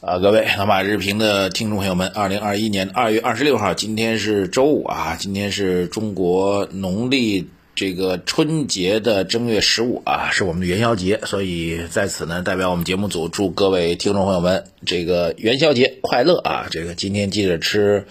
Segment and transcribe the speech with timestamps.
[0.00, 16.66] 啊，各位老马日评的听众朋友们，二零二一年二月二十六号，今天是周五啊，今天是中国农历这个春节的正月十五啊，是我们的元宵节，所以在此呢，代表我们节目组祝各位听众朋友们这个元宵节快乐啊！
[16.70, 18.06] 这个今天记得吃，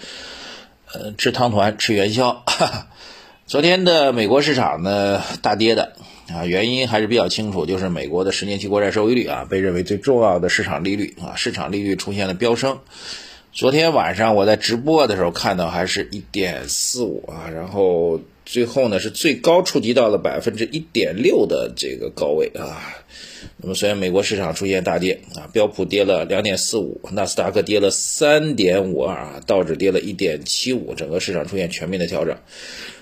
[0.92, 2.42] 呃，吃汤团，吃元宵。
[2.46, 2.86] 哈 哈
[3.46, 5.92] 昨天的美国市场呢大跌的
[6.32, 12.78] 啊，原因还是比较清楚，就是美国的十年期国债收益率啊，被认为最重要的市场利率啊，市场利率出现了飙升。
[13.52, 22.96] 昨天晚上我在直播的时候看到还是一点四五啊，然后最后呢是最高触及到了百分之一点六的这个高位啊。
[23.58, 32.36] 那么虽然美国市场出现大跌啊，标普跌了两点四五，纳斯达克跌了三点五二啊，道指跌了一点七五，整个市场出现全面的调整。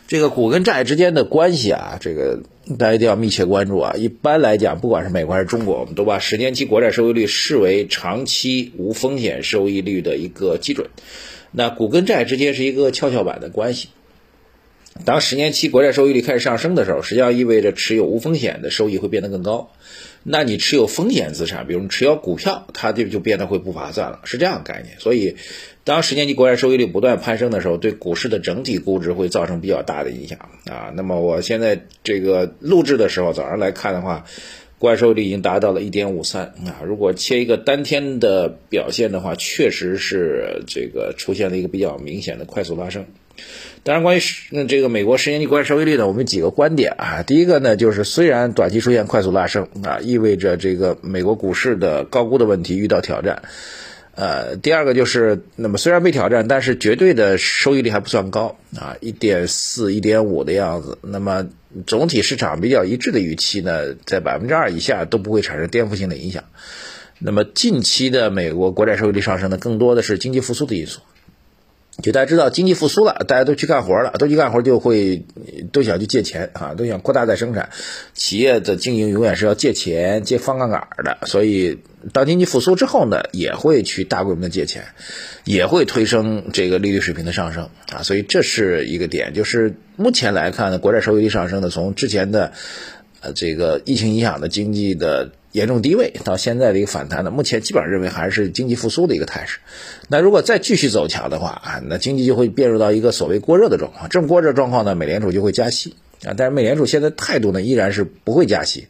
[0.08, 2.40] 这个股跟债之间的关系啊，这个
[2.78, 3.94] 大家一定要密切关注啊。
[3.96, 10.90] 一般来讲，不管是美国还是中国，我们都把十年期国债收益率视为长期无风险收益率的一个基准。
[11.50, 13.88] 那股跟债之间是一个跷跷板的关系。
[15.04, 19.70] 当十年期国债收益率开始上升的时候，实际上意味着持有无风险的收益会变得更高。
[20.22, 24.94] 那你持有风险资产，比如你持有股票，它就就变得会不划算了，是这样概念。
[25.00, 25.36] 所以，
[25.82, 30.92] 当十年期国债收益率不断攀升的时候，对股市的整体估值会造成比较大的影响啊。
[30.94, 34.24] 那么我现在这个录制的时候，早上来看的话，
[34.78, 36.82] 国债收益率已经达到了一点五三啊。
[36.86, 43.06] 如果切一个单天的表现的话，确实是这个出现了一个比较明显的快速拉升。
[43.84, 47.22] 当然，关于那这个美国十年期国债收益率呢，我们几个观点啊。
[47.22, 53.42] 第一个呢，就是虽然短期出现快速拉升啊，意味着这个美国股市的高估的问题遇到挑战。
[54.14, 60.98] 呃，第二个就是，那么虽然被挑战，但是绝对的收益率还不算高啊，一点四、一点五的样子。
[61.00, 61.48] 那么
[61.86, 66.44] 总体市场比较一致的预期呢，在百分之二以下都不会产生颠覆性的影响。
[67.18, 71.00] 那么近期的美国国债收益率上升呢，更多的是经济复苏的因素。
[72.02, 75.24] 就大家知道经济复苏了，大家都去干活了，都去干活就会
[75.72, 77.68] 都想去借钱啊，都想扩大再生产。
[78.14, 81.78] 企业的经营永远是要借钱、借放杠杆的，所以
[82.12, 84.84] 当经济复苏之后呢，也会去大规模的借钱，
[85.44, 88.02] 也会推升这个利率水平的上升啊。
[88.02, 92.52] 所以这是一个点，就是目前来看呢，国债收益率上升的，从之前的
[93.20, 95.30] 呃这个疫情影响的经济的。
[95.52, 99.58] 严重低位到现在的一个反弹呢，目前基本上认为还是经济复苏的一个态势。
[100.08, 104.08] 那如果再继续走强的话啊，那经济就会变入到一个所谓过热的状况。
[104.08, 106.32] 这种过热状况呢，美联储就会加息啊。
[106.34, 108.86] 但是美联储现在态度呢，依然是不会加息。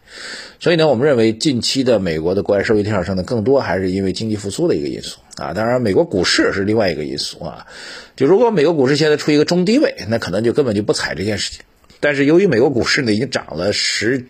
[0.60, 5.52] 所以呢，我们认为近期的美国的国债收益率上升呢，更多还是因为经济复苏的一个因素啊。
[5.54, 7.66] 当然，美国股市是另外一个因素啊。
[8.14, 11.62] 就如果美国股市现在处于一个中低位，那可能就根本就不踩这件事情。
[11.98, 14.26] 但是由于美国股市呢已经涨了十。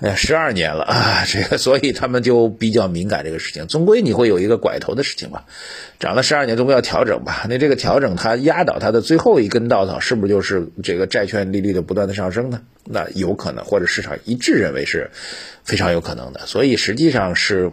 [0.00, 3.66] 哎，十二年了啊，这个，所以他们就比较敏感这个事情。
[3.66, 5.44] 终归你会有一个拐头的事情吧，
[5.98, 7.46] 涨了十二年，总归要调整吧。
[7.48, 12.62] 那这个调整，它压倒它的最后一根稻草，是不是就是这个债券利率的不断的上升呢？
[12.84, 15.10] 那有可能，或者市场一致认为是
[15.64, 16.40] 非常有可能的。
[16.46, 17.70] 所以实际上是。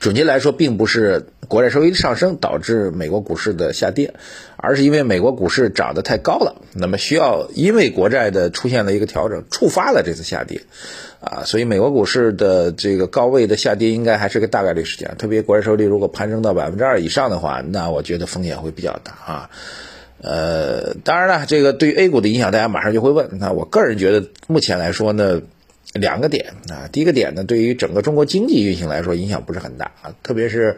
[0.00, 4.14] 准确来说，并不是国债收益率上升导致美国股市的下跌，
[4.56, 10.62] 而是因为美国股市涨得太高了，那么需要因为国债的出现了一个调整，触发了这次下跌，
[11.20, 15.14] 啊，所以美国股市的这个高位的下跌应该还是个大概率事件。
[15.16, 19.50] 特别国债收益率如果攀升到百分之二以上的话，那我觉得风险会比较大啊。
[20.20, 23.28] 呃，当然了，这个对于 A 股的影响，大家马上就会问。
[23.38, 25.42] 那我个人觉得，目前来说呢。
[25.94, 30.76] 两个点啊，第一个点呢，对于整个中国经济运行来说影响不是很大啊，特别是，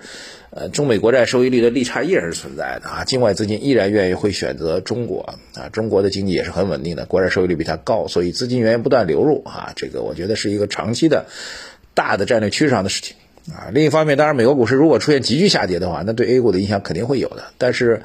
[0.51, 11.25] 呃，中美国债收益率的利差依然是存在的啊，境外资金依然愿意会选择中国啊，中国的经济也是很稳定的，国债收益率比它高，所以资金源源不断流入啊，这个我觉得是一个长期的
[11.95, 13.17] 大的战略趋势上的事情
[13.49, 13.73] 啊。
[13.73, 18.03] 另一方面，当然美国股市如果出现急剧下跌的话，那对 A 股的影响肯定会有的，但是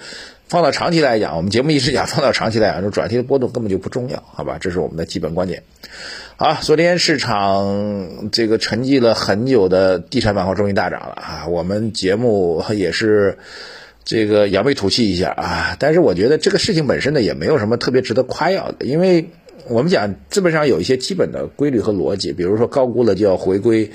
[0.48, 4.58] 放到长期来讲，我们节目一直讲放到长期来讲，说短期的波动根本就不重要，好吧？
[4.62, 5.64] 这是我们的基本观点。
[6.44, 11.46] 好，昨天市场这个沉寂了很久的地产板块终于大涨了啊！
[11.48, 13.38] 我们节目也是
[14.04, 15.78] 这个扬眉吐气一下啊！
[15.78, 19.30] 但是我觉得这个事情本身呢，也没有什么特别值得夸耀的，因为
[19.68, 23.92] 我们讲资本上有一些基本的规律和逻辑，比如说高估了就要回归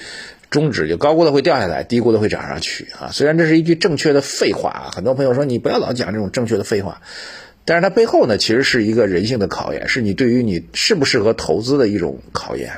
[0.48, 3.10] 中止，就高估了会掉下来，低估了会涨上去啊！
[3.10, 7.02] 虽然这是一句正确的废话，很多朋友说你不要老讲这种正确的废话。
[7.66, 12.72] 但是它背后呢，其实是一个人性的考验，是你对于你适不适合投资的一种考验。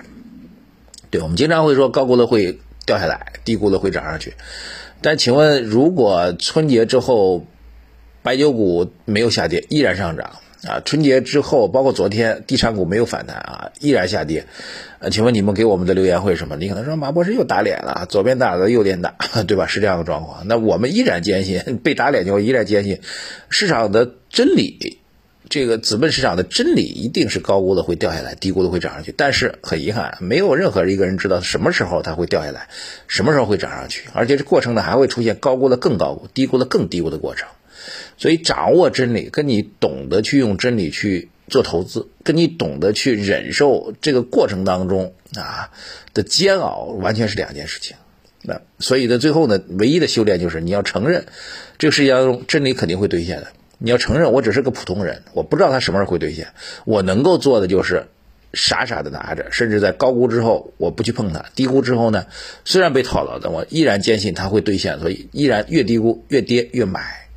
[1.11, 4.33] 对，我们经常会说高估了会掉下来，低估了会涨上去。
[5.01, 7.47] 但请问，如果春节之后
[8.23, 14.47] 白酒股没有下跌，依然上涨啊，春节之后，包括昨天，地产股没有反弹啊，依然下跌。
[14.99, 16.57] 呃，请问你们给我们的留言会什么？
[16.57, 19.15] 你可能说马博士又打脸了，左边打的右边打，
[19.47, 19.69] 对吧？
[19.69, 20.49] 是这样的状况。
[20.49, 23.01] 那我们依然坚信， 被打脸就依然坚信，
[23.49, 24.99] 市场的真理，
[25.49, 29.15] 这个资本市场的真理一定是高估的会掉下来，低估的会涨上去。
[29.17, 32.69] 但是很遗憾，没有任何一个人知道什么时候它会掉下来，
[33.07, 37.49] 什么时候会涨上去，而且这过程呢还会出现高估的更高估，低估的更低估的过程。
[38.17, 45.71] 所以，掌握真理，跟你懂得去用真理去做投资，跟你懂得去忍受这个过程当中啊
[46.15, 47.97] 的煎熬，完全是两件事情。
[48.43, 51.27] 那所以呢，最后呢，唯一的修炼就是你要承认，
[51.79, 53.49] 这个世界当中真理肯定会兑现的。
[53.79, 56.49] 你要承认，我只是个普通人，我不知道它什么时候会兑现。
[56.85, 58.07] 我能够做的就是
[58.53, 62.27] 傻傻的拿着，甚至在高估之后，我不去碰它；低估之后呢，
[62.65, 67.28] 虽然被套牢的，我依然坚信它会兑现，所以依然越低估越跌越买。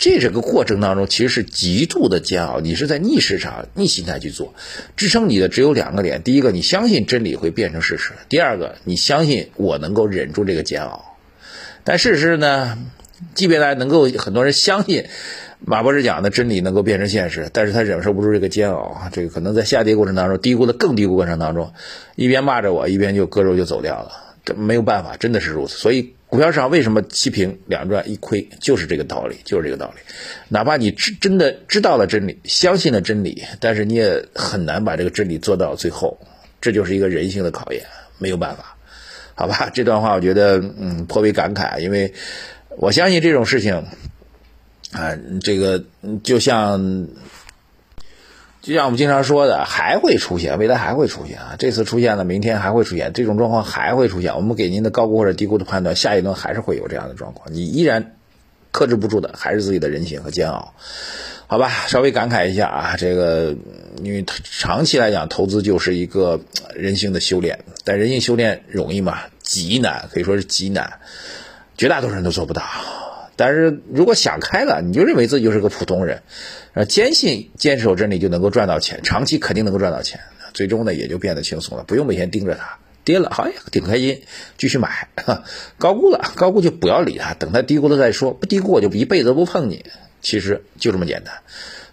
[0.00, 2.58] 这整个过程当中，其实是极度的煎熬。
[2.58, 4.54] 你是在逆市场、逆心态去做，
[4.96, 11.18] 支撑你的只有两个点：第一个，你相信真理会变成事实；第二个，你相信我能够忍住这个煎熬。
[11.84, 12.78] 但事实呢，
[13.34, 15.04] 即便大家能够很多人相信
[15.62, 19.10] 马博士讲的真理能够变成现实，但是他忍受不住这个煎熬啊！
[19.12, 21.74] 这个可能在下跌过程当中，低估的更低估过程当中，
[22.16, 24.29] 一边骂着我，一边就割肉就走掉了。
[24.54, 25.76] 没有办法，真的是如此。
[25.76, 26.14] 所以。
[26.30, 28.48] 股票市场为什么七平两赚一亏？
[28.60, 30.00] 就是这个道理，就是这个道理。
[30.48, 36.16] 哪怕你知真的知道了真理，相信了真理，但是你也很难把这个真理做到最后。
[36.60, 37.84] 这就是一个人性的考验，
[38.18, 38.76] 没有办法，
[39.34, 39.72] 好吧？
[39.74, 42.14] 这段话我觉得嗯颇为感慨，因为
[42.76, 43.84] 我相信这种事情
[44.92, 45.82] 啊，这个
[46.22, 47.08] 就像。
[48.62, 51.56] 就像我们经常说的，还会出现，未来还会出现啊！
[51.58, 54.36] 这次出现了，明天还会出现，这种状况还会出现。
[54.36, 57.54] 我们给您的高估或者低估的判断，下一轮还是会有这样的状况。
[57.54, 58.16] 你依然
[58.70, 60.74] 克制不住的，还是自己的人性和煎熬，
[61.46, 61.70] 好吧？
[61.88, 63.56] 稍微感慨一下啊，这个
[64.02, 66.38] 因为长期来讲，投资就是一个
[66.74, 69.20] 人性的修炼，但人性修炼容易吗？
[69.42, 71.00] 极难，可以说是极难，
[71.78, 72.62] 绝大多数人都做不到。
[73.40, 76.22] 但是如果想开了，你就认为自己就是个普通人，
[76.86, 80.20] 坚信坚守真理就能够赚到钱，长期肯定能够赚到钱，
[80.52, 84.20] 最终呢也就变得轻松了，不用每天盯着它跌了，哎呀，挺开心，
[84.58, 85.08] 继续买，
[85.78, 89.86] 高估了，高估就不要理它，等它低估了再说，不低估我就一辈子不碰你，
[90.20, 91.36] 其实就这么简单。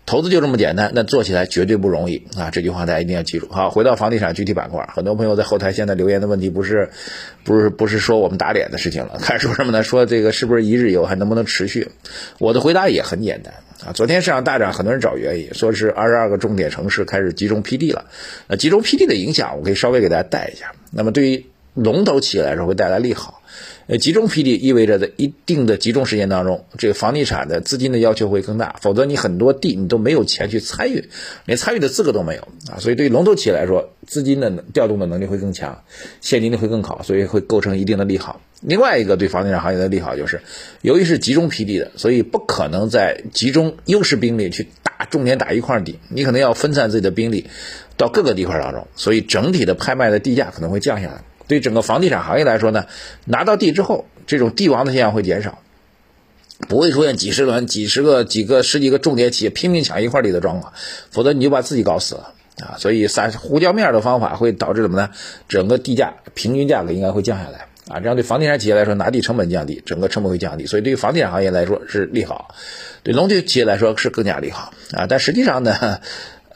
[0.08, 2.50] 投资就这么简单，那做起来绝对不容易啊！
[2.50, 3.50] 这句话大家一定要记住。
[3.52, 6.90] 好，回到房地产具体板块，很多朋友在后台现在留言的问题不是，
[7.44, 9.84] 不是不是说我们打脸的事情了， 看说什么呢？
[9.84, 11.90] 说这个是不是一日游还能不能持续？
[12.40, 13.54] 我的回答也很简单
[13.86, 13.92] 啊！
[13.92, 18.06] 昨天市场大涨，很多人找原因，说是二十二个重点城市开始集中批地了。
[18.48, 20.72] 那集中批地的影响，我可以稍微给大家带一下。
[20.90, 23.37] 那么对于龙头企业来说，会带来利好。
[23.88, 31.08] 呃，集中批地意味着在一定的集中时间当中，这个房地产的资金的要求会更大，否则你很多地你都没有钱去参与，
[31.46, 32.80] 连参与的资格都没有啊。
[32.80, 35.84] 所以对于龙头企业来说，资金的调动的能力会更强，
[36.20, 38.42] 现金流会更好，所以会构成一定的利好。
[38.60, 40.42] 另外一个对房地产行业的利好就是，
[40.82, 47.48] 由于是集中批地的，所以不可能在集中优势兵力去打重点打一块地，你可能要分散自己的兵力
[47.96, 51.24] 到各个地块当中，所以整体的拍卖的地价可能会降下来。
[51.48, 52.86] 对整个房地产行业来说呢，
[53.26, 55.60] 拿到地之后，这种地王的现象会减少，
[56.68, 60.74] 不会出现几十轮、几十个、几个、十几个重点企业拼命抢一块地的状况，
[61.10, 62.76] 否则你就把自己搞死了啊！
[62.78, 65.10] 所以撒胡椒面的方法会导致什么呢？
[65.48, 68.00] 整个地价平均价格应该会降下来啊！
[68.00, 72.56] 这样对房地产企业来说，拿地成本降低，整个成本会降低，所以对于房地产行业来说是利好，
[73.04, 75.06] 对农村企业来说是更加利好啊！
[75.08, 76.00] 但实际上呢？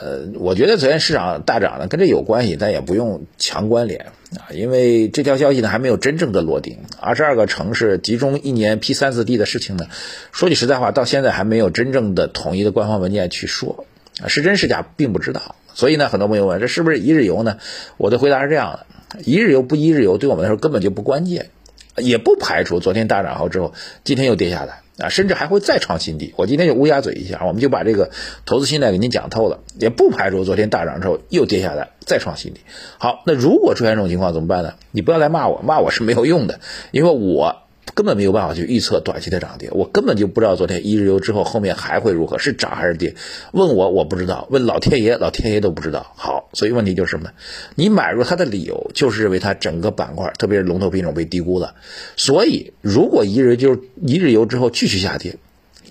[0.01, 6.79] 呃，我觉得昨天市场大涨呢，跟这有关系，但也不用强关联啊，因为这条消息呢还没有真正的落定。
[6.99, 9.85] 二十二个城市集中一年批三次地的事情呢，
[10.31, 13.85] 说句实在话，到现在还没有真正的统一的官方文件去说
[14.23, 15.55] 啊，是真是假并不知道。
[15.75, 17.59] 所以呢，很多朋友问这是不是一日游呢？
[17.97, 21.51] 我的回答是这样的：一日游不一日游，对我们来说根本就不关键，
[21.95, 24.81] 也不排除昨天大涨后之后，今天又跌下来。
[24.97, 26.33] 啊，甚至还会再创新低。
[26.37, 28.11] 我今天就乌鸦嘴一下，我们就把这个
[28.45, 32.61] 投资心态给您讲透了，也不排除昨天大涨之后又跌下来，再创新低。
[32.97, 34.73] 好，那如果出现这种情况怎么办呢？
[34.91, 36.59] 你不要来骂我，骂我是没有用的，
[36.91, 37.57] 因为我。
[37.93, 43.15] 根本没有办法去预测短期的涨跌，我根本就不知道昨天一日游之后后面还会如何，是涨还是跌？
[43.51, 46.13] 问我我不知道，问老天爷老天爷都不知道。
[46.15, 47.31] 好，所以问题就是什么呢？
[47.75, 51.75] 你买入它的理由就是认为它整个板块，特别是龙头品种被低估了。
[52.15, 55.35] 所以如果一日就一日游之后继续下跌，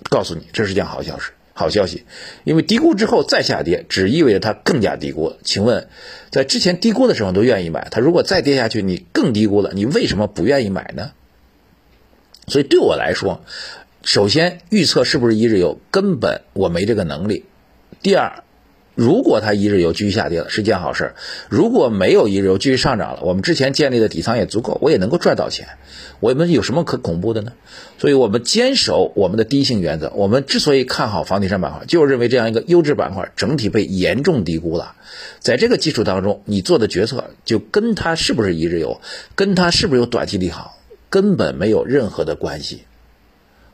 [0.09, 2.05] 告诉你这是件好消息，好消息，
[2.45, 5.33] 因为低估之后再下跌，只意味着它更加低估。
[5.43, 5.87] 请问，
[6.31, 11.11] 在之前低估的时候都愿意买，它如果再跌下去，你更低估了，你为什么不愿意买呢？
[12.47, 13.41] 所以对我来说，
[14.03, 17.45] 首先预测是不是一日游，根本我没这个能力，
[18.01, 18.43] 第二。
[18.93, 21.13] 如果它一日游继续下跌了，是件好事；
[21.49, 25.69] 如果没有一日游继续上涨了，我们之前建立的底仓也足够，我也能够赚到钱。
[26.19, 27.53] 我们有什么可恐怖的呢？
[27.97, 30.11] 所以，我们坚守我们的第一性原则。
[30.13, 34.93] 我们之所以看好房地产板块，就是认为这样一个优质板块整体被严重低估了。
[35.39, 38.99] 在这个基础当中，你做的决策就跟它是不是一日游，
[39.35, 40.77] 跟它是不是有短期利好，
[41.11, 42.85] 根本没有任何的关系。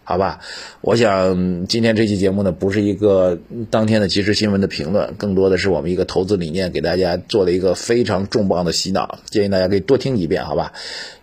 [0.09, 0.39] 好吧，
[0.79, 3.37] 我想今天这期节目呢，不是一个
[3.69, 10.71] 当天的即时新闻的评论，更多的是我们一个投资理念，给大家做了一个非常重磅的洗脑，建议大家可以多听几遍，好吧？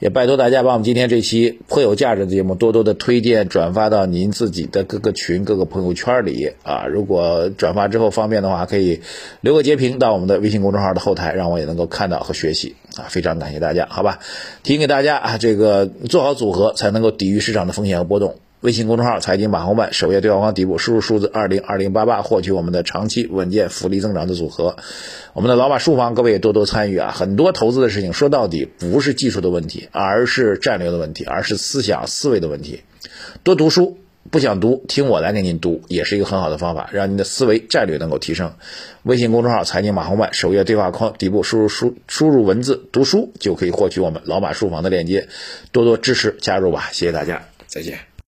[0.00, 6.84] 也拜托大家把我们今天这期颇有价值的节目多多的推荐转发到您自己的各个群、各个朋友圈里啊。
[6.86, 9.00] 如果转发之后方便的话，可以
[9.40, 13.08] 留个截屏到我们的微信公众号的后台，让我也能够看到和学习啊。
[13.08, 14.18] 非常感谢大家，好吧？
[14.62, 18.36] 提醒给大家啊，这个做好组合才能够抵御市场的风险和波动。
[18.64, 24.76] 微信公众号“财经马红漫”首页对话框底部输入数字二零二零八八，获取我们的长期稳健福利增长的组合。
[25.34, 27.12] 我们的老马书房，各位也多多参与啊！
[27.14, 32.80] 很多投资的事情说到底不是技术的问题，而是战略的问题，而是思想思维的问题。
[33.42, 33.98] 多读书，
[34.30, 38.54] 不想读，听我来给您读，也是一个很好的方法，让您的思维战略能够提升。
[39.02, 45.28] 微信公众号“财经马红漫”首页对话框底部输入输输入文字“读书”，就可以获取我们老马书房的链接。
[45.70, 48.13] 多多支持加入吧，谢谢大家，再见。